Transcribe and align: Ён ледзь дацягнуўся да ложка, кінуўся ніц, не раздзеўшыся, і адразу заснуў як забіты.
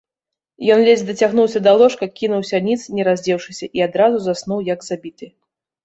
Ён 0.75 0.79
ледзь 0.87 1.03
дацягнуўся 1.09 1.59
да 1.67 1.75
ложка, 1.83 2.09
кінуўся 2.17 2.63
ніц, 2.71 2.81
не 2.99 3.03
раздзеўшыся, 3.11 3.65
і 3.79 3.87
адразу 3.91 4.17
заснуў 4.29 4.69
як 4.75 4.79
забіты. 4.93 5.35